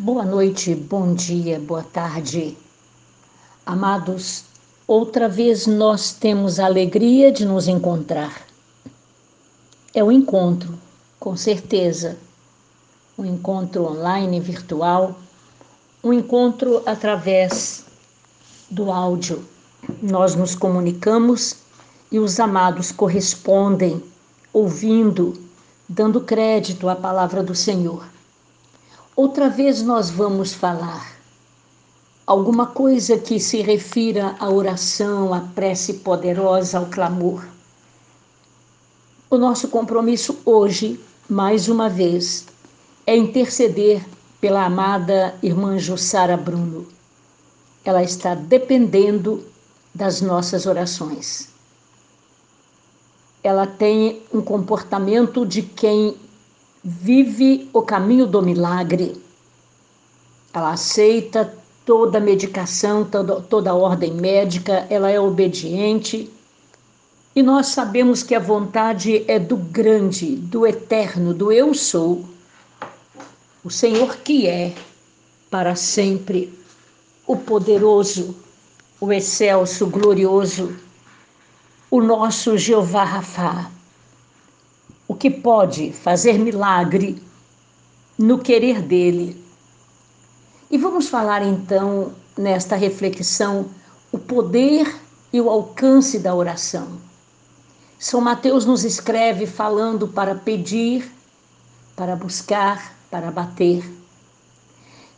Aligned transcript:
Boa 0.00 0.24
noite, 0.24 0.76
bom 0.76 1.12
dia, 1.12 1.58
boa 1.58 1.82
tarde. 1.82 2.56
Amados, 3.66 4.44
outra 4.86 5.28
vez 5.28 5.66
nós 5.66 6.12
temos 6.12 6.60
a 6.60 6.66
alegria 6.66 7.32
de 7.32 7.44
nos 7.44 7.66
encontrar. 7.66 8.46
É 9.92 10.04
um 10.04 10.12
encontro, 10.12 10.78
com 11.18 11.36
certeza. 11.36 12.16
Um 13.18 13.24
encontro 13.24 13.86
online, 13.86 14.38
virtual, 14.38 15.18
um 16.04 16.12
encontro 16.12 16.80
através 16.86 17.84
do 18.70 18.92
áudio. 18.92 19.44
Nós 20.00 20.36
nos 20.36 20.54
comunicamos 20.54 21.56
e 22.12 22.20
os 22.20 22.38
amados 22.38 22.92
correspondem, 22.92 24.00
ouvindo, 24.52 25.36
dando 25.88 26.20
crédito 26.20 26.88
à 26.88 26.94
palavra 26.94 27.42
do 27.42 27.52
Senhor. 27.56 28.06
Outra 29.18 29.48
vez 29.48 29.82
nós 29.82 30.10
vamos 30.10 30.54
falar 30.54 31.18
alguma 32.24 32.68
coisa 32.68 33.18
que 33.18 33.40
se 33.40 33.60
refira 33.60 34.36
à 34.38 34.48
oração, 34.48 35.34
à 35.34 35.40
prece 35.40 35.94
poderosa, 35.94 36.78
ao 36.78 36.86
clamor. 36.86 37.44
O 39.28 39.36
nosso 39.36 39.66
compromisso 39.66 40.38
hoje, 40.44 41.00
mais 41.28 41.68
uma 41.68 41.88
vez, 41.88 42.46
é 43.04 43.16
interceder 43.16 44.06
pela 44.40 44.64
amada 44.64 45.34
irmã 45.42 45.76
Jussara 45.80 46.36
Bruno. 46.36 46.86
Ela 47.84 48.04
está 48.04 48.36
dependendo 48.36 49.44
das 49.92 50.20
nossas 50.20 50.64
orações. 50.64 51.48
Ela 53.42 53.66
tem 53.66 54.22
um 54.32 54.40
comportamento 54.40 55.44
de 55.44 55.62
quem 55.62 56.16
vive 56.88 57.68
o 57.74 57.82
caminho 57.82 58.26
do 58.26 58.40
milagre. 58.40 59.20
Ela 60.54 60.70
aceita 60.70 61.54
toda 61.84 62.18
medicação, 62.18 63.04
toda, 63.04 63.42
toda 63.42 63.74
ordem 63.74 64.14
médica, 64.14 64.86
ela 64.88 65.10
é 65.10 65.20
obediente. 65.20 66.30
E 67.36 67.42
nós 67.42 67.66
sabemos 67.66 68.22
que 68.22 68.34
a 68.34 68.40
vontade 68.40 69.22
é 69.28 69.38
do 69.38 69.56
grande, 69.56 70.34
do 70.34 70.66
eterno, 70.66 71.34
do 71.34 71.52
eu 71.52 71.74
sou, 71.74 72.24
o 73.62 73.70
Senhor 73.70 74.16
que 74.16 74.46
é 74.46 74.72
para 75.50 75.74
sempre, 75.74 76.58
o 77.26 77.36
poderoso, 77.36 78.34
o 78.98 79.12
excelso, 79.12 79.86
glorioso, 79.86 80.74
o 81.90 82.00
nosso 82.00 82.56
Jeová 82.56 83.04
Rafá 83.04 83.70
o 85.08 85.14
que 85.14 85.30
pode 85.30 85.90
fazer 85.90 86.38
milagre 86.38 87.20
no 88.18 88.38
querer 88.38 88.82
dele. 88.82 89.42
E 90.70 90.76
vamos 90.76 91.08
falar 91.08 91.42
então, 91.42 92.12
nesta 92.36 92.76
reflexão, 92.76 93.70
o 94.12 94.18
poder 94.18 94.94
e 95.32 95.40
o 95.40 95.48
alcance 95.48 96.18
da 96.18 96.34
oração. 96.34 96.98
São 97.98 98.20
Mateus 98.20 98.66
nos 98.66 98.84
escreve 98.84 99.46
falando 99.46 100.06
para 100.06 100.34
pedir, 100.34 101.10
para 101.96 102.14
buscar, 102.14 102.94
para 103.10 103.30
bater. 103.30 103.82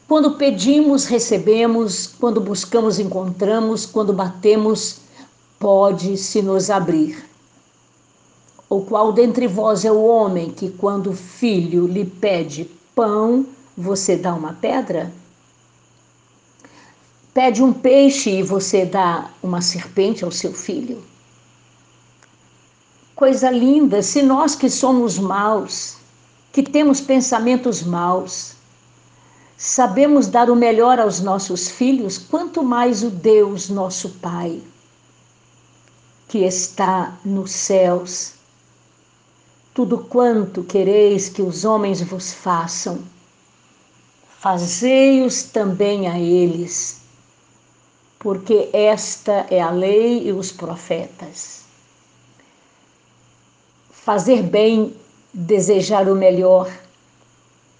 Quando 0.06 0.36
pedimos, 0.36 1.04
recebemos, 1.04 2.06
quando 2.06 2.40
buscamos, 2.40 2.98
encontramos, 2.98 3.86
quando 3.86 4.12
batemos, 4.12 5.00
pode 5.58 6.16
se 6.16 6.40
nos 6.40 6.70
abrir. 6.70 7.29
Ou 8.70 8.84
qual 8.84 9.12
dentre 9.12 9.48
vós 9.48 9.84
é 9.84 9.90
o 9.90 10.00
homem 10.00 10.52
que, 10.52 10.70
quando 10.70 11.10
o 11.10 11.16
filho 11.16 11.88
lhe 11.88 12.04
pede 12.04 12.70
pão, 12.94 13.44
você 13.76 14.16
dá 14.16 14.32
uma 14.32 14.52
pedra? 14.52 15.12
Pede 17.34 17.64
um 17.64 17.72
peixe 17.72 18.30
e 18.30 18.42
você 18.44 18.86
dá 18.86 19.28
uma 19.42 19.60
serpente 19.60 20.24
ao 20.24 20.30
seu 20.30 20.52
filho? 20.52 21.02
Coisa 23.16 23.50
linda, 23.50 24.02
se 24.02 24.22
nós 24.22 24.54
que 24.54 24.70
somos 24.70 25.18
maus, 25.18 25.96
que 26.52 26.62
temos 26.62 27.00
pensamentos 27.00 27.82
maus, 27.82 28.52
sabemos 29.56 30.28
dar 30.28 30.48
o 30.48 30.54
melhor 30.54 31.00
aos 31.00 31.18
nossos 31.20 31.68
filhos, 31.68 32.16
quanto 32.18 32.62
mais 32.62 33.02
o 33.02 33.10
Deus, 33.10 33.68
nosso 33.68 34.10
Pai, 34.20 34.62
que 36.28 36.38
está 36.38 37.18
nos 37.24 37.50
céus, 37.50 38.39
tudo 39.72 39.98
quanto 39.98 40.64
quereis 40.64 41.28
que 41.28 41.42
os 41.42 41.64
homens 41.64 42.02
vos 42.02 42.32
façam, 42.32 42.98
fazei-os 44.38 45.44
também 45.44 46.08
a 46.08 46.18
eles, 46.18 47.00
porque 48.18 48.68
esta 48.72 49.46
é 49.48 49.60
a 49.60 49.70
lei 49.70 50.26
e 50.26 50.32
os 50.32 50.50
profetas. 50.50 51.60
Fazer 53.90 54.42
bem, 54.42 54.94
desejar 55.32 56.08
o 56.08 56.16
melhor, 56.16 56.68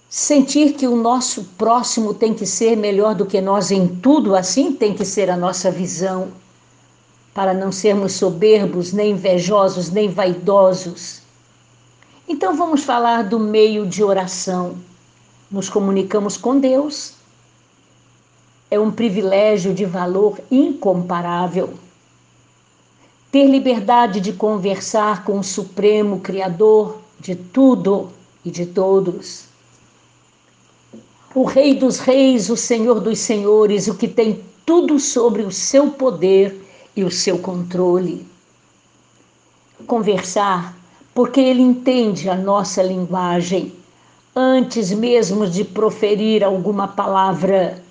sentir 0.09 0.73
que 0.73 0.87
o 0.87 0.95
nosso 0.95 1.43
próximo 1.57 2.13
tem 2.13 2.33
que 2.33 2.45
ser 2.45 2.77
melhor 2.77 3.15
do 3.15 3.25
que 3.25 3.41
nós 3.41 3.69
em 3.69 3.87
tudo, 3.87 4.35
assim 4.35 4.71
tem 4.71 4.93
que 4.93 5.03
ser 5.03 5.29
a 5.29 5.35
nossa 5.35 5.69
visão, 5.69 6.31
para 7.33 7.53
não 7.53 7.71
sermos 7.71 8.13
soberbos, 8.13 8.93
nem 8.93 9.11
invejosos, 9.11 9.89
nem 9.89 10.09
vaidosos 10.09 11.20
então 12.27 12.55
vamos 12.55 12.83
falar 12.83 13.23
do 13.23 13.39
meio 13.39 13.85
de 13.85 14.03
oração. 14.03 14.77
Nos 15.49 15.69
comunicamos 15.69 16.37
com 16.37 16.59
Deus. 16.59 17.13
É 18.69 18.79
um 18.79 18.91
privilégio 18.91 19.73
de 19.73 19.83
valor 19.83 20.39
incomparável. 20.49 21.73
Ter 23.31 23.45
liberdade 23.45 24.21
de 24.21 24.33
conversar 24.33 25.23
com 25.23 25.39
o 25.39 25.43
Supremo 25.43 26.19
Criador 26.19 26.99
de 27.19 27.35
tudo 27.35 28.09
e 28.43 28.49
de 28.49 28.65
todos. 28.65 29.45
O 31.33 31.43
Rei 31.43 31.75
dos 31.75 31.99
Reis, 31.99 32.49
o 32.49 32.57
Senhor 32.57 32.99
dos 32.99 33.19
Senhores, 33.19 33.87
o 33.87 33.95
que 33.95 34.07
tem 34.07 34.43
tudo 34.65 34.99
sobre 34.99 35.43
o 35.43 35.51
seu 35.51 35.91
poder 35.91 36.65
e 36.95 37.03
o 37.03 37.11
seu 37.11 37.39
controle. 37.39 38.25
Conversar 39.87 40.80
porque 41.13 41.39
ele 41.39 41.61
entende 41.61 42.29
a 42.29 42.35
nossa 42.35 42.81
linguagem 42.81 43.73
antes 44.35 44.91
mesmo 44.91 45.47
de 45.47 45.63
proferir 45.63 46.43
alguma 46.43 46.87
palavra. 46.87 47.83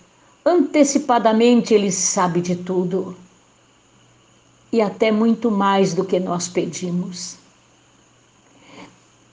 Antecipadamente 0.45 1.75
ele 1.75 1.93
sabe 1.93 2.41
de 2.41 2.57
tudo 2.57 3.15
e 4.73 4.81
até 4.81 5.11
muito 5.11 5.51
mais 5.51 5.93
do 5.93 6.05
que 6.05 6.19
nós 6.19 6.49
pedimos. 6.49 7.37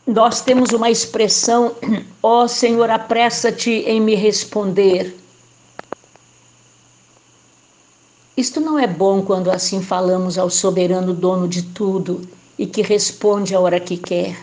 Nós 0.05 0.41
temos 0.41 0.71
uma 0.71 0.89
expressão, 0.89 1.75
ó 2.23 2.43
oh, 2.43 2.47
Senhor, 2.47 2.89
apressa-te 2.89 3.71
em 3.71 4.01
me 4.01 4.15
responder. 4.15 5.15
Isto 8.35 8.59
não 8.59 8.77
é 8.77 8.87
bom 8.87 9.21
quando 9.21 9.49
assim 9.49 9.81
falamos 9.81 10.37
ao 10.37 10.49
soberano 10.49 11.13
dono 11.13 11.47
de 11.47 11.63
tudo 11.63 12.21
e 12.57 12.65
que 12.65 12.81
responde 12.81 13.53
a 13.53 13.59
hora 13.59 13.79
que 13.79 13.97
quer. 13.97 14.37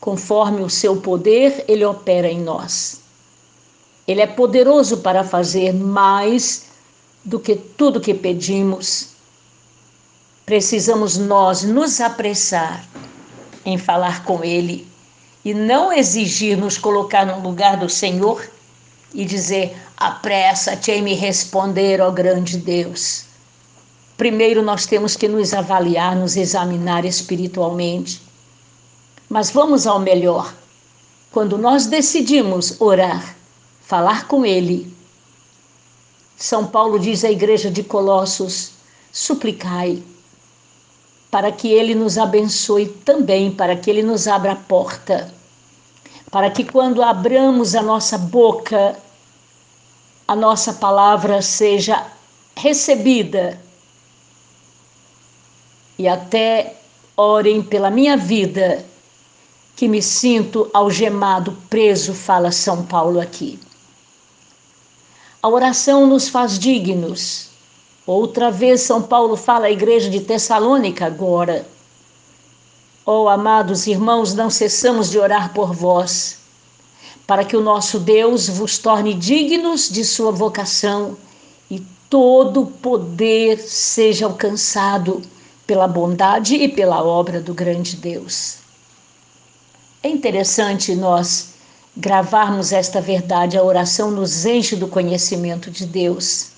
Conforme 0.00 0.62
o 0.62 0.70
seu 0.70 0.96
poder, 0.96 1.64
ele 1.68 1.84
opera 1.84 2.28
em 2.28 2.40
nós. 2.40 3.00
Ele 4.06 4.22
é 4.22 4.26
poderoso 4.26 4.98
para 4.98 5.22
fazer 5.22 5.74
mais 5.74 6.66
do 7.22 7.38
que 7.38 7.54
tudo 7.54 8.00
que 8.00 8.14
pedimos. 8.14 9.08
Precisamos 10.46 11.18
nós 11.18 11.62
nos 11.62 12.00
apressar 12.00 12.88
em 13.66 13.76
falar 13.76 14.24
com 14.24 14.42
ele 14.42 14.88
e 15.44 15.52
não 15.52 15.92
exigir 15.92 16.56
nos 16.56 16.78
colocar 16.78 17.26
no 17.26 17.40
lugar 17.40 17.76
do 17.76 17.88
Senhor 17.88 18.48
e 19.12 19.26
dizer: 19.26 19.76
apressa-te 19.96 20.90
em 20.90 21.02
me 21.02 21.14
responder, 21.14 22.00
ó 22.00 22.10
grande 22.10 22.56
Deus. 22.56 23.27
Primeiro 24.18 24.64
nós 24.64 24.84
temos 24.84 25.14
que 25.14 25.28
nos 25.28 25.54
avaliar, 25.54 26.16
nos 26.16 26.36
examinar 26.36 27.04
espiritualmente. 27.04 28.20
Mas 29.28 29.48
vamos 29.48 29.86
ao 29.86 30.00
melhor. 30.00 30.52
Quando 31.30 31.56
nós 31.56 31.86
decidimos 31.86 32.80
orar, 32.80 33.36
falar 33.80 34.26
com 34.26 34.44
Ele, 34.44 34.92
São 36.36 36.66
Paulo 36.66 36.98
diz 36.98 37.24
à 37.24 37.30
igreja 37.30 37.70
de 37.70 37.84
Colossos: 37.84 38.72
suplicai, 39.12 40.02
para 41.30 41.52
que 41.52 41.68
Ele 41.68 41.94
nos 41.94 42.18
abençoe 42.18 42.88
também, 42.88 43.52
para 43.52 43.76
que 43.76 43.88
Ele 43.88 44.02
nos 44.02 44.26
abra 44.26 44.50
a 44.50 44.56
porta, 44.56 45.32
para 46.28 46.50
que 46.50 46.64
quando 46.64 47.04
abramos 47.04 47.76
a 47.76 47.82
nossa 47.82 48.18
boca, 48.18 48.98
a 50.26 50.34
nossa 50.34 50.72
palavra 50.72 51.40
seja 51.40 52.04
recebida 52.56 53.67
e 55.98 56.06
até 56.06 56.76
orem 57.16 57.60
pela 57.60 57.90
minha 57.90 58.16
vida, 58.16 58.84
que 59.74 59.88
me 59.88 60.00
sinto 60.00 60.70
algemado, 60.72 61.56
preso, 61.68 62.14
fala 62.14 62.52
São 62.52 62.84
Paulo 62.84 63.20
aqui. 63.20 63.58
A 65.42 65.48
oração 65.48 66.06
nos 66.06 66.28
faz 66.28 66.58
dignos. 66.58 67.48
Outra 68.06 68.50
vez, 68.50 68.82
São 68.82 69.02
Paulo 69.02 69.36
fala 69.36 69.66
à 69.66 69.70
igreja 69.70 70.08
de 70.08 70.20
Tessalônica 70.20 71.04
agora. 71.04 71.66
Oh, 73.04 73.28
amados 73.28 73.86
irmãos, 73.86 74.34
não 74.34 74.50
cessamos 74.50 75.10
de 75.10 75.18
orar 75.18 75.52
por 75.52 75.72
vós, 75.72 76.38
para 77.26 77.44
que 77.44 77.56
o 77.56 77.60
nosso 77.60 77.98
Deus 77.98 78.48
vos 78.48 78.78
torne 78.78 79.14
dignos 79.14 79.88
de 79.88 80.04
sua 80.04 80.30
vocação 80.30 81.16
e 81.70 81.80
todo 82.10 82.66
poder 82.66 83.58
seja 83.58 84.26
alcançado 84.26 85.22
pela 85.68 85.86
bondade 85.86 86.54
e 86.54 86.66
pela 86.66 87.04
obra 87.04 87.42
do 87.42 87.52
grande 87.52 87.94
Deus. 87.94 88.56
É 90.02 90.08
interessante 90.08 90.94
nós 90.94 91.50
gravarmos 91.94 92.72
esta 92.72 93.02
verdade, 93.02 93.58
a 93.58 93.62
oração 93.62 94.10
nos 94.10 94.46
enche 94.46 94.74
do 94.74 94.88
conhecimento 94.88 95.70
de 95.70 95.84
Deus. 95.84 96.52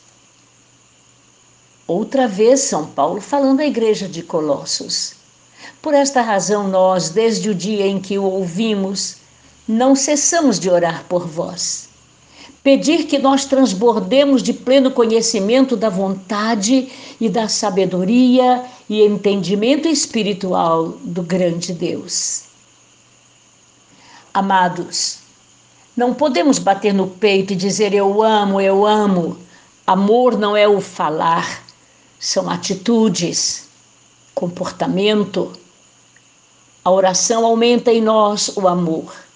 Outra 1.88 2.28
vez, 2.28 2.60
São 2.60 2.86
Paulo 2.86 3.20
falando 3.20 3.58
à 3.58 3.66
igreja 3.66 4.08
de 4.08 4.22
Colossos. 4.22 5.14
Por 5.82 5.92
esta 5.92 6.22
razão, 6.22 6.68
nós, 6.68 7.10
desde 7.10 7.50
o 7.50 7.54
dia 7.54 7.88
em 7.88 8.00
que 8.00 8.16
o 8.16 8.22
ouvimos, 8.22 9.16
não 9.66 9.96
cessamos 9.96 10.60
de 10.60 10.70
orar 10.70 11.04
por 11.08 11.26
vós 11.26 11.89
pedir 12.62 13.04
que 13.04 13.18
nós 13.18 13.44
transbordemos 13.44 14.42
de 14.42 14.52
pleno 14.52 14.90
conhecimento 14.90 15.76
da 15.76 15.88
vontade 15.88 16.88
e 17.20 17.28
da 17.28 17.48
sabedoria 17.48 18.64
e 18.88 19.02
entendimento 19.02 19.88
espiritual 19.88 20.88
do 21.02 21.22
grande 21.22 21.72
Deus. 21.72 22.44
Amados, 24.32 25.18
não 25.96 26.14
podemos 26.14 26.58
bater 26.58 26.94
no 26.94 27.06
peito 27.06 27.52
e 27.52 27.56
dizer 27.56 27.92
eu 27.92 28.22
amo, 28.22 28.60
eu 28.60 28.86
amo. 28.86 29.38
Amor 29.86 30.38
não 30.38 30.56
é 30.56 30.68
o 30.68 30.80
falar, 30.80 31.62
são 32.18 32.48
atitudes, 32.48 33.68
comportamento. 34.34 35.52
A 36.84 36.90
oração 36.90 37.44
aumenta 37.44 37.92
em 37.92 38.00
nós 38.00 38.56
o 38.56 38.68
amor. 38.68 39.29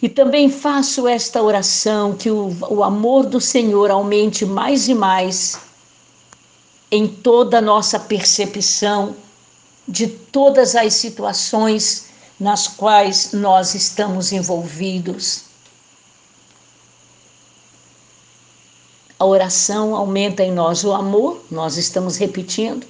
E 0.00 0.08
também 0.08 0.50
faço 0.50 1.08
esta 1.08 1.42
oração 1.42 2.14
que 2.14 2.30
o, 2.30 2.54
o 2.68 2.84
amor 2.84 3.26
do 3.26 3.40
Senhor 3.40 3.90
aumente 3.90 4.44
mais 4.44 4.88
e 4.88 4.94
mais 4.94 5.58
em 6.90 7.06
toda 7.06 7.58
a 7.58 7.62
nossa 7.62 7.98
percepção 7.98 9.14
de 9.86 10.06
todas 10.06 10.74
as 10.76 10.94
situações 10.94 12.06
nas 12.38 12.68
quais 12.68 13.32
nós 13.32 13.74
estamos 13.74 14.32
envolvidos. 14.32 15.44
A 19.18 19.24
oração 19.24 19.96
aumenta 19.96 20.44
em 20.44 20.52
nós 20.52 20.84
o 20.84 20.92
amor, 20.92 21.42
nós 21.50 21.76
estamos 21.76 22.16
repetindo. 22.16 22.86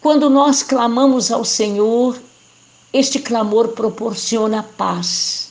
Quando 0.00 0.30
nós 0.30 0.62
clamamos 0.62 1.30
ao 1.30 1.44
Senhor, 1.44 2.18
este 2.90 3.18
clamor 3.18 3.68
proporciona 3.68 4.62
paz. 4.62 5.49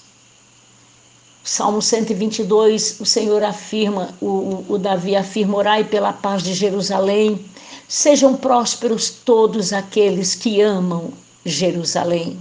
Salmo 1.44 1.82
122, 1.82 3.00
o 3.00 3.06
Senhor 3.06 3.44
afirma, 3.44 4.14
o, 4.22 4.66
o 4.68 4.78
Davi 4.78 5.16
afirma: 5.16 5.58
orai 5.58 5.84
pela 5.84 6.14
paz 6.14 6.44
de 6.44 6.54
Jerusalém, 6.54 7.44
sejam 7.88 8.36
prósperos 8.36 9.10
todos 9.10 9.74
aqueles 9.74 10.36
que 10.36 10.62
amam 10.62 11.12
Jerusalém. 11.46 12.38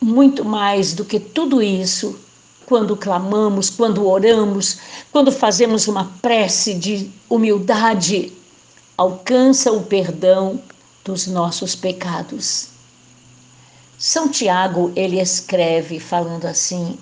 Muito 0.00 0.44
mais 0.44 0.94
do 0.94 1.04
que 1.04 1.20
tudo 1.20 1.62
isso, 1.62 2.18
quando 2.66 2.96
clamamos, 2.96 3.70
quando 3.70 4.06
oramos, 4.06 4.78
quando 5.12 5.30
fazemos 5.30 5.86
uma 5.86 6.12
prece 6.22 6.74
de 6.74 7.10
humildade, 7.28 8.32
alcança 8.96 9.70
o 9.72 9.82
perdão 9.82 10.60
dos 11.04 11.26
nossos 11.26 11.74
pecados. 11.74 12.77
São 13.98 14.28
Tiago, 14.28 14.92
ele 14.94 15.20
escreve 15.20 15.98
falando 15.98 16.44
assim: 16.44 16.96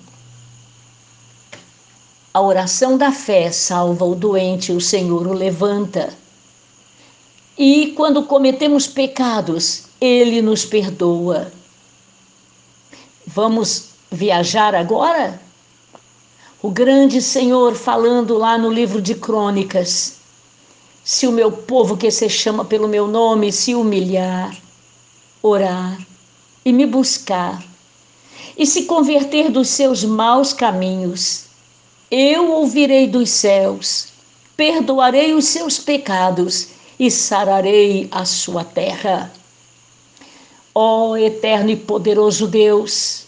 A 2.33 2.41
oração 2.41 2.97
da 2.97 3.11
fé 3.11 3.51
salva 3.51 4.03
o 4.03 4.15
doente, 4.15 4.71
o 4.71 4.81
Senhor 4.81 5.27
o 5.27 5.33
levanta. 5.33 6.11
E 7.55 7.93
quando 7.95 8.23
cometemos 8.23 8.87
pecados, 8.87 9.83
ele 10.01 10.41
nos 10.41 10.65
perdoa. 10.65 11.51
Vamos 13.27 13.89
viajar 14.11 14.73
agora? 14.73 15.39
O 16.63 16.71
grande 16.71 17.21
Senhor 17.21 17.75
falando 17.75 18.35
lá 18.39 18.57
no 18.57 18.71
livro 18.71 18.99
de 18.99 19.13
Crônicas: 19.13 20.15
Se 21.03 21.27
o 21.27 21.31
meu 21.31 21.51
povo 21.51 21.95
que 21.95 22.09
se 22.09 22.27
chama 22.27 22.65
pelo 22.65 22.87
meu 22.87 23.07
nome 23.07 23.51
se 23.51 23.75
humilhar, 23.75 24.57
orar, 25.43 25.99
e 26.67 26.73
me 26.73 26.85
buscar, 26.85 27.63
e 28.57 28.65
se 28.65 28.83
converter 28.83 29.49
dos 29.49 29.69
seus 29.69 30.03
maus 30.03 30.51
caminhos, 30.51 31.45
eu 32.11 32.51
ouvirei 32.51 33.07
dos 33.07 33.29
céus, 33.29 34.09
perdoarei 34.57 35.33
os 35.33 35.45
seus 35.45 35.79
pecados 35.79 36.67
e 36.99 37.09
sararei 37.09 38.09
a 38.11 38.25
sua 38.25 38.65
terra. 38.65 39.31
Ó 40.75 41.11
oh, 41.11 41.15
eterno 41.15 41.69
e 41.69 41.77
poderoso 41.77 42.45
Deus, 42.47 43.23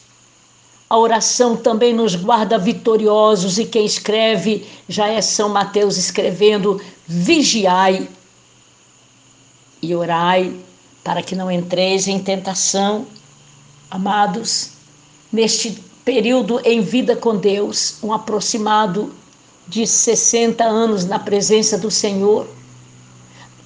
a 0.90 0.98
oração 0.98 1.56
também 1.56 1.94
nos 1.94 2.16
guarda 2.16 2.58
vitoriosos 2.58 3.58
e 3.58 3.64
quem 3.64 3.86
escreve 3.86 4.68
já 4.90 5.08
é 5.08 5.22
São 5.22 5.48
Mateus 5.48 5.96
escrevendo: 5.96 6.82
vigiai 7.08 8.06
e 9.82 9.96
orai 9.96 10.54
para 11.06 11.24
que 11.24 11.38
não 11.38 11.50
entreis 11.50 12.06
em 12.06 12.20
tentação. 12.20 13.08
Amados, 13.92 14.74
neste 15.34 15.84
período 16.06 16.62
em 16.64 16.80
vida 16.80 17.16
com 17.16 17.36
Deus, 17.36 17.96
um 18.04 18.14
aproximado 18.14 19.12
de 19.68 19.88
60 19.88 20.64
anos 20.64 21.06
na 21.06 21.18
presença 21.18 21.76
do 21.76 21.90
Senhor, 21.90 22.48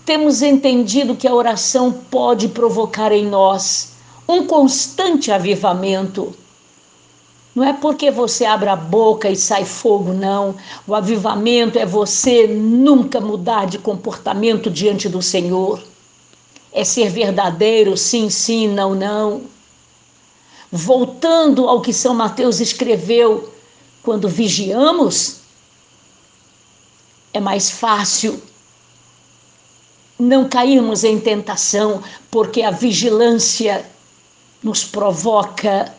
temos 0.05 0.41
entendido 0.41 1.15
que 1.15 1.27
a 1.27 1.33
oração 1.35 1.91
pode 1.91 2.47
provocar 2.47 3.11
em 3.11 3.25
nós 3.25 3.93
um 4.27 4.47
constante 4.47 5.29
avivamento. 5.29 6.33
Não 7.53 7.63
é 7.63 7.73
porque 7.73 8.09
você 8.09 8.45
abre 8.45 8.69
a 8.69 8.77
boca 8.77 9.29
e 9.29 9.35
sai 9.35 9.65
fogo, 9.65 10.13
não. 10.13 10.55
O 10.87 10.95
avivamento 10.95 11.77
é 11.77 11.85
você 11.85 12.47
nunca 12.47 13.19
mudar 13.19 13.67
de 13.67 13.77
comportamento 13.77 14.71
diante 14.71 15.09
do 15.09 15.21
Senhor. 15.21 15.83
É 16.71 16.85
ser 16.85 17.09
verdadeiro, 17.09 17.95
sim, 17.97 18.29
sim, 18.29 18.69
não, 18.69 18.95
não 18.95 19.52
voltando 20.75 21.69
ao 21.69 21.81
que 21.81 21.93
São 21.93 22.15
Mateus 22.15 22.59
escreveu, 22.59 23.53
quando 24.01 24.27
vigiamos, 24.27 25.41
é 27.31 27.39
mais 27.39 27.69
fácil 27.69 28.41
não 30.17 30.49
cairmos 30.49 31.03
em 31.03 31.19
tentação, 31.19 32.01
porque 32.31 32.63
a 32.63 32.71
vigilância 32.71 33.85
nos 34.63 34.83
provoca 34.83 35.93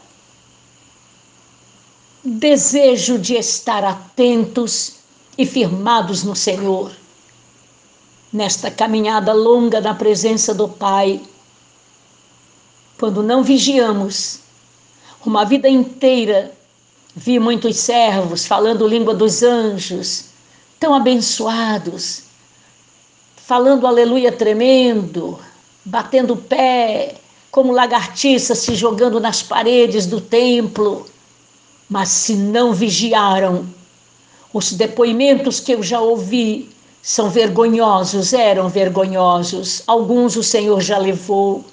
desejo 2.25 3.17
de 3.17 3.35
estar 3.35 3.85
atentos 3.85 4.95
e 5.39 5.47
firmados 5.47 6.25
no 6.25 6.35
Senhor. 6.35 6.91
Nesta 8.33 8.73
caminhada 8.73 9.33
longa 9.33 9.81
na 9.81 9.95
presença 9.95 10.53
do 10.53 10.69
Pai, 10.69 11.21
quando 12.99 13.23
não 13.23 13.45
vigiamos, 13.45 14.43
uma 15.29 15.45
vida 15.45 15.69
inteira 15.69 16.53
vi 17.15 17.39
muitos 17.39 17.77
servos 17.77 18.47
falando 18.47 18.87
língua 18.87 19.15
dos 19.15 19.43
anjos, 19.43 20.27
tão 20.81 20.95
abençoados, 20.95 22.25
falando 23.37 23.87
aleluia 23.87 24.33
tremendo, 24.33 25.39
batendo 25.85 26.37
pé, 26.37 27.15
como 27.51 27.73
lagartiças 27.73 28.59
se 28.59 28.75
jogando 28.75 29.21
nas 29.21 29.43
paredes 29.43 30.07
do 30.07 30.21
templo. 30.21 31.07
Mas 31.89 32.09
se 32.09 32.35
não 32.35 32.73
vigiaram, 32.73 33.67
os 34.53 34.73
depoimentos 34.73 35.61
que 35.61 35.73
eu 35.73 35.83
já 35.83 36.01
ouvi 36.01 36.71
são 37.03 37.31
vergonhosos, 37.31 38.33
eram 38.33 38.69
vergonhosos. 38.69 39.83
Alguns 39.87 40.37
o 40.37 40.43
Senhor 40.43 40.81
já 40.81 40.99
levou 40.99 41.65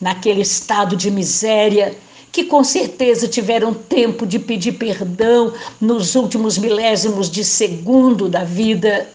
naquele 0.00 0.42
estado 0.42 0.96
de 0.96 1.10
miséria 1.10 1.96
que 2.32 2.44
com 2.44 2.62
certeza 2.62 3.26
tiveram 3.26 3.74
tempo 3.74 4.26
de 4.26 4.38
pedir 4.38 4.72
perdão 4.72 5.52
nos 5.80 6.14
últimos 6.14 6.56
milésimos 6.56 7.30
de 7.30 7.44
segundo 7.44 8.28
da 8.28 8.44
vida, 8.44 9.08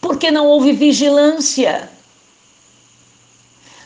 porque 0.00 0.30
não 0.30 0.46
houve 0.46 0.72
vigilância. 0.72 1.88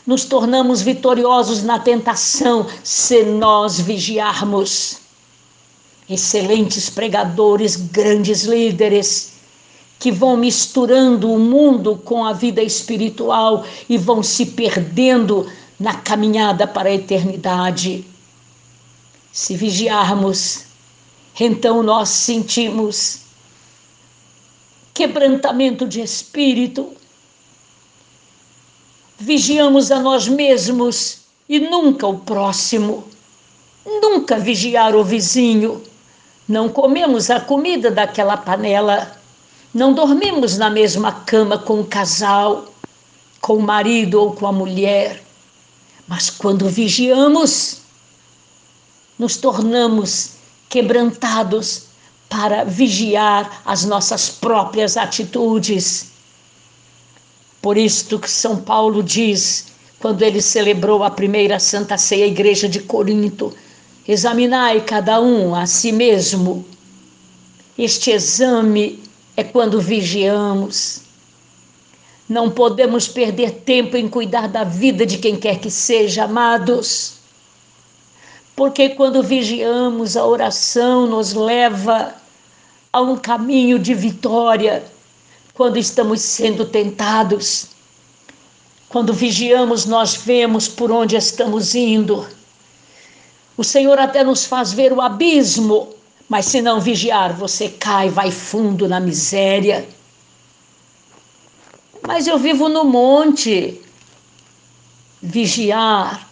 nos 0.05 0.23
tornamos 0.23 0.81
vitoriosos 0.81 1.63
na 1.63 1.79
tentação 1.79 2.67
se 2.83 3.23
nós 3.23 3.79
vigiarmos. 3.79 4.99
Excelentes 6.07 6.91
pregadores, 6.91 7.75
grandes 7.75 8.43
líderes, 8.43 9.33
que 9.97 10.11
vão 10.11 10.37
misturando 10.37 11.31
o 11.31 11.39
mundo 11.39 11.99
com 12.05 12.23
a 12.23 12.33
vida 12.33 12.61
espiritual 12.61 13.65
e 13.89 13.97
vão 13.97 14.21
se 14.21 14.45
perdendo 14.45 15.49
na 15.79 15.93
caminhada 15.93 16.67
para 16.67 16.89
a 16.89 16.93
eternidade. 16.93 18.05
Se 19.31 19.55
vigiarmos, 19.55 20.65
então 21.39 21.83
nós 21.83 22.09
sentimos 22.09 23.25
quebrantamento 24.93 25.85
de 25.85 25.99
espírito, 25.99 26.93
vigiamos 29.17 29.91
a 29.91 29.99
nós 29.99 30.25
mesmos 30.29 31.19
e 31.49 31.59
nunca 31.59 32.07
o 32.07 32.19
próximo, 32.19 33.03
nunca 33.85 34.39
vigiar 34.39 34.95
o 34.95 35.03
vizinho. 35.03 35.83
Não 36.47 36.69
comemos 36.69 37.29
a 37.29 37.41
comida 37.41 37.91
daquela 37.91 38.37
panela, 38.37 39.19
não 39.73 39.93
dormimos 39.93 40.57
na 40.57 40.69
mesma 40.69 41.11
cama 41.11 41.57
com 41.57 41.81
o 41.81 41.85
casal, 41.85 42.73
com 43.41 43.57
o 43.57 43.61
marido 43.61 44.21
ou 44.21 44.33
com 44.33 44.47
a 44.47 44.51
mulher. 44.53 45.24
Mas 46.07 46.29
quando 46.29 46.69
vigiamos, 46.69 47.81
nos 49.17 49.37
tornamos 49.37 50.31
quebrantados 50.69 51.83
para 52.29 52.63
vigiar 52.63 53.61
as 53.65 53.85
nossas 53.85 54.29
próprias 54.29 54.97
atitudes 54.97 56.15
por 57.65 57.79
isto 57.79 58.19
que 58.19 58.29
São 58.29 58.57
Paulo 58.57 59.01
diz, 59.01 59.65
quando 59.97 60.21
ele 60.21 60.39
celebrou 60.39 61.03
a 61.03 61.09
primeira 61.09 61.59
Santa 61.59 61.97
Ceia, 61.97 62.25
a 62.25 62.27
igreja 62.27 62.69
de 62.69 62.79
Corinto, 62.79 63.51
examinai 64.07 64.81
cada 64.81 65.19
um 65.19 65.55
a 65.55 65.65
si 65.65 65.91
mesmo. 65.91 66.63
Este 67.75 68.11
exame 68.11 69.01
é 69.35 69.43
quando 69.43 69.81
vigiamos. 69.81 71.01
Não 72.27 72.49
podemos 72.49 73.07
perder 73.07 73.51
tempo 73.51 73.95
em 73.95 74.09
cuidar 74.09 74.47
da 74.47 74.63
vida 74.63 75.05
de 75.05 75.17
quem 75.19 75.35
quer 75.35 75.59
que 75.59 75.69
seja, 75.69 76.23
amados. 76.23 77.15
Porque 78.55 78.89
quando 78.89 79.21
vigiamos, 79.21 80.17
a 80.17 80.25
oração 80.25 81.05
nos 81.05 81.33
leva 81.33 82.15
a 82.91 83.01
um 83.01 83.17
caminho 83.17 83.77
de 83.77 83.93
vitória 83.93 84.83
quando 85.53 85.77
estamos 85.77 86.21
sendo 86.21 86.65
tentados. 86.65 87.67
Quando 88.89 89.13
vigiamos, 89.13 89.85
nós 89.85 90.15
vemos 90.15 90.67
por 90.67 90.91
onde 90.91 91.15
estamos 91.15 91.75
indo. 91.75 92.25
O 93.57 93.63
Senhor 93.63 93.99
até 93.99 94.23
nos 94.23 94.45
faz 94.45 94.73
ver 94.73 94.91
o 94.93 95.01
abismo, 95.01 95.93
mas 96.27 96.45
se 96.45 96.61
não 96.61 96.79
vigiar, 96.79 97.33
você 97.33 97.69
cai, 97.69 98.09
vai 98.09 98.31
fundo 98.31 98.87
na 98.87 98.99
miséria. 98.99 99.87
Mas 102.07 102.27
eu 102.27 102.37
vivo 102.37 102.69
no 102.69 102.83
monte. 102.83 103.81
Vigiar 105.21 106.29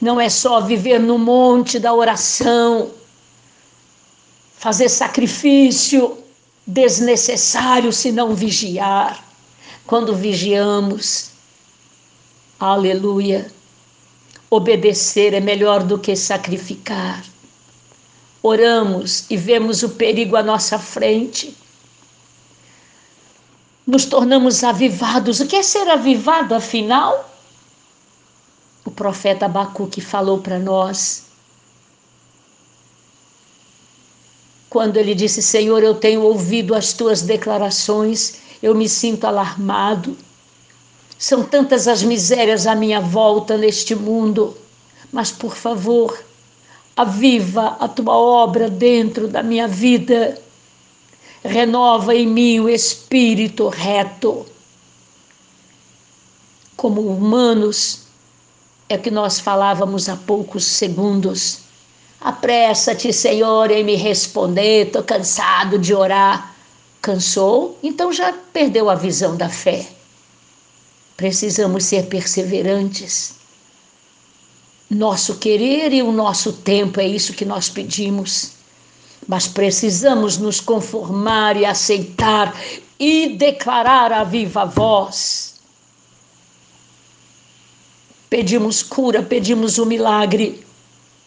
não 0.00 0.20
é 0.20 0.28
só 0.28 0.60
viver 0.60 1.00
no 1.00 1.18
monte 1.18 1.78
da 1.78 1.92
oração, 1.94 2.90
fazer 4.58 4.88
sacrifício, 4.88 6.18
desnecessário 6.66 7.92
se 7.92 8.12
não 8.12 8.34
vigiar. 8.34 9.24
Quando 9.86 10.14
vigiamos, 10.14 11.30
aleluia, 12.60 13.50
obedecer 14.50 15.34
é 15.34 15.40
melhor 15.40 15.82
do 15.82 15.98
que 15.98 16.14
sacrificar. 16.14 17.24
Oramos 18.42 19.24
e 19.30 19.36
vemos 19.36 19.82
o 19.82 19.90
perigo 19.90 20.36
à 20.36 20.42
nossa 20.42 20.78
frente. 20.78 21.56
Nos 23.86 24.04
tornamos 24.06 24.64
avivados. 24.64 25.40
O 25.40 25.46
que 25.46 25.56
é 25.56 25.62
ser 25.62 25.88
avivado, 25.88 26.54
afinal? 26.54 27.30
O 28.84 28.90
profeta 28.90 29.46
Abacuque 29.46 30.00
falou 30.00 30.38
para 30.38 30.58
nós 30.58 31.24
quando 34.74 34.96
ele 34.96 35.14
disse: 35.14 35.40
Senhor, 35.40 35.84
eu 35.84 35.94
tenho 35.94 36.22
ouvido 36.22 36.74
as 36.74 36.92
tuas 36.92 37.22
declarações, 37.22 38.40
eu 38.60 38.74
me 38.74 38.88
sinto 38.88 39.24
alarmado. 39.24 40.16
São 41.16 41.44
tantas 41.44 41.86
as 41.86 42.02
misérias 42.02 42.66
à 42.66 42.74
minha 42.74 43.00
volta 43.00 43.56
neste 43.56 43.94
mundo, 43.94 44.56
mas 45.12 45.30
por 45.30 45.54
favor, 45.54 46.18
aviva 46.96 47.76
a 47.78 47.86
tua 47.86 48.14
obra 48.16 48.68
dentro 48.68 49.28
da 49.28 49.44
minha 49.44 49.68
vida. 49.68 50.42
Renova 51.44 52.14
em 52.14 52.26
mim 52.26 52.60
o 52.60 52.68
espírito 52.68 53.68
reto. 53.68 54.46
Como 56.76 57.02
humanos, 57.02 58.00
é 58.88 58.98
que 58.98 59.10
nós 59.10 59.38
falávamos 59.38 60.08
há 60.08 60.16
poucos 60.16 60.64
segundos 60.64 61.64
Apressa-te, 62.24 63.12
Senhor, 63.12 63.70
em 63.70 63.84
me 63.84 63.96
responder, 63.96 64.86
estou 64.86 65.02
cansado 65.02 65.78
de 65.78 65.94
orar. 65.94 66.56
Cansou? 67.02 67.78
Então 67.82 68.10
já 68.10 68.32
perdeu 68.32 68.88
a 68.88 68.94
visão 68.94 69.36
da 69.36 69.50
fé. 69.50 69.86
Precisamos 71.18 71.84
ser 71.84 72.06
perseverantes. 72.06 73.34
Nosso 74.88 75.34
querer 75.34 75.92
e 75.92 76.02
o 76.02 76.10
nosso 76.10 76.54
tempo 76.54 76.98
é 76.98 77.06
isso 77.06 77.34
que 77.34 77.44
nós 77.44 77.68
pedimos. 77.68 78.52
Mas 79.26 79.46
precisamos 79.46 80.36
nos 80.38 80.60
conformar 80.60 81.56
e 81.56 81.64
aceitar 81.64 82.54
e 82.98 83.30
declarar 83.36 84.12
a 84.12 84.24
viva 84.24 84.64
voz. 84.64 85.54
Pedimos 88.28 88.82
cura, 88.82 89.22
pedimos 89.22 89.78
o 89.78 89.84
um 89.84 89.86
milagre 89.86 90.64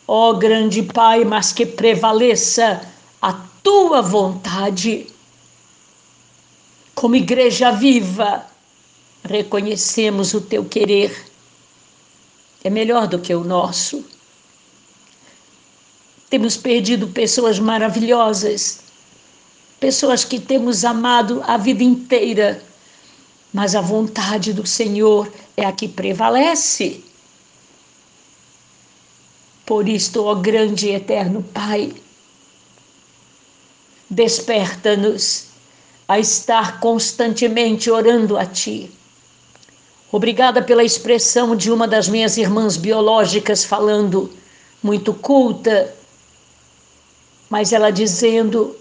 Ó 0.08 0.34
grande 0.34 0.82
Pai, 0.82 1.26
mas 1.26 1.52
que 1.52 1.66
prevaleça 1.66 2.82
a 3.22 3.34
tua 3.62 4.02
vontade. 4.02 5.08
Como 6.96 7.16
igreja 7.16 7.72
viva, 7.72 8.46
reconhecemos 9.22 10.34
o 10.34 10.40
teu 10.40 10.64
querer. 10.64 11.26
É 12.64 12.70
melhor 12.70 13.08
do 13.08 13.20
que 13.20 13.36
o 13.36 13.44
nosso. 13.44 14.04
Temos 16.30 16.58
perdido 16.58 17.08
pessoas 17.08 17.58
maravilhosas, 17.58 18.80
pessoas 19.80 20.26
que 20.26 20.40
temos 20.40 20.84
amado 20.84 21.42
a 21.48 21.56
vida 21.56 21.84
inteira, 21.84 22.62
mas 23.54 23.76
a 23.76 23.82
vontade 23.82 24.52
do 24.52 24.66
Senhor 24.66 25.32
é 25.56 25.66
a 25.66 25.72
que 25.72 25.88
prevalece. 25.88 27.04
Por 29.66 29.88
isto, 29.88 30.24
ó 30.24 30.36
grande 30.36 30.88
e 30.88 30.96
eterno 30.96 31.44
Pai, 31.54 31.94
desperta-nos 34.10 35.48
a 36.08 36.20
estar 36.20 36.80
constantemente 36.80 37.90
orando 37.90 38.38
a 38.38 38.46
Ti. 38.46 38.92
Obrigada 40.12 40.62
pela 40.62 40.84
expressão 40.84 41.56
de 41.56 41.70
uma 41.72 41.88
das 41.88 42.08
minhas 42.08 42.38
irmãs 42.38 42.78
biológicas 42.78 43.66
falando, 43.66 44.32
muito 44.82 45.14
culta, 45.14 45.94
mas 47.50 47.74
ela 47.74 47.92
dizendo: 47.92 48.76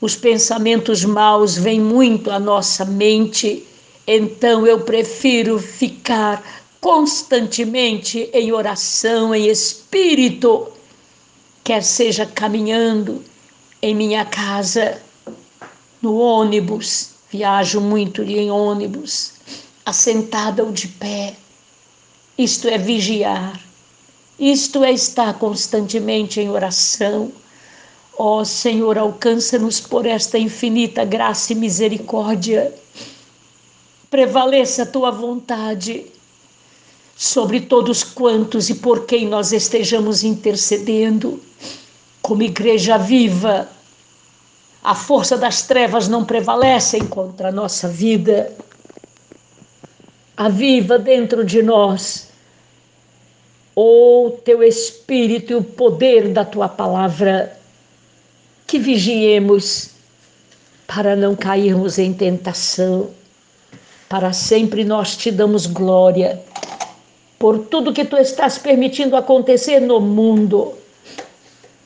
os 0.00 0.16
pensamentos 0.16 1.04
maus 1.04 1.56
vêm 1.56 1.80
muito 1.80 2.30
à 2.30 2.38
nossa 2.38 2.84
mente, 2.84 3.66
então 4.06 4.66
eu 4.66 4.80
prefiro 4.80 5.58
ficar 5.58 6.42
constantemente 6.80 8.28
em 8.32 8.52
oração, 8.52 9.32
em 9.32 9.46
espírito, 9.46 10.68
quer 11.62 11.82
seja 11.82 12.26
caminhando 12.26 13.22
em 13.80 13.94
minha 13.94 14.24
casa, 14.24 15.00
no 16.02 16.16
ônibus, 16.16 17.10
viajo 17.30 17.80
muito 17.80 18.22
em 18.22 18.50
ônibus, 18.50 19.34
assentada 19.86 20.64
ou 20.64 20.72
de 20.72 20.88
pé. 20.88 21.36
Isto 22.36 22.66
é 22.66 22.76
vigiar, 22.76 23.60
isto 24.38 24.82
é 24.82 24.90
estar 24.90 25.34
constantemente 25.34 26.40
em 26.40 26.50
oração. 26.50 27.30
Ó 28.16 28.40
oh, 28.40 28.44
Senhor, 28.44 28.98
alcança-nos 28.98 29.80
por 29.80 30.06
esta 30.06 30.38
infinita 30.38 31.04
graça 31.04 31.52
e 31.52 31.56
misericórdia. 31.56 32.72
Prevaleça 34.10 34.82
a 34.82 34.86
tua 34.86 35.10
vontade 35.10 36.06
sobre 37.16 37.60
todos 37.60 38.02
quantos 38.02 38.68
e 38.68 38.74
por 38.74 39.06
quem 39.06 39.28
nós 39.28 39.52
estejamos 39.52 40.24
intercedendo, 40.24 41.40
como 42.20 42.42
igreja 42.42 42.98
viva. 42.98 43.68
A 44.84 44.94
força 44.94 45.36
das 45.36 45.62
trevas 45.62 46.08
não 46.08 46.24
prevalece 46.24 47.00
contra 47.04 47.48
a 47.48 47.52
nossa 47.52 47.88
vida. 47.88 48.52
Aviva 50.36 50.98
dentro 50.98 51.44
de 51.44 51.62
nós 51.62 52.32
ou 53.74 54.30
teu 54.30 54.62
Espírito 54.62 55.52
e 55.52 55.56
o 55.56 55.64
poder 55.64 56.28
da 56.28 56.44
tua 56.44 56.68
palavra, 56.68 57.58
que 58.72 58.78
vigiemos 58.78 59.90
para 60.86 61.14
não 61.14 61.36
cairmos 61.36 61.98
em 61.98 62.10
tentação. 62.10 63.10
Para 64.08 64.32
sempre 64.32 64.82
nós 64.82 65.14
te 65.14 65.30
damos 65.30 65.66
glória 65.66 66.40
por 67.38 67.66
tudo 67.66 67.92
que 67.92 68.02
tu 68.02 68.16
estás 68.16 68.56
permitindo 68.56 69.14
acontecer 69.14 69.78
no 69.78 70.00
mundo. 70.00 70.72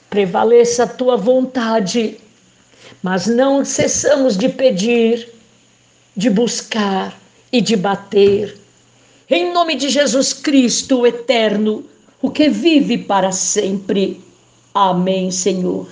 Prevaleça 0.08 0.84
a 0.84 0.86
tua 0.86 1.16
vontade, 1.16 2.18
mas 3.02 3.26
não 3.26 3.64
cessamos 3.64 4.36
de 4.36 4.48
pedir, 4.48 5.28
de 6.16 6.30
buscar 6.30 7.18
e 7.50 7.60
de 7.60 7.74
bater. 7.74 8.56
Em 9.28 9.52
nome 9.52 9.74
de 9.74 9.88
Jesus 9.88 10.32
Cristo, 10.32 11.00
o 11.00 11.06
eterno, 11.08 11.84
o 12.22 12.30
que 12.30 12.48
vive 12.48 12.96
para 12.96 13.32
sempre. 13.32 14.22
Amém, 14.72 15.32
Senhor. 15.32 15.88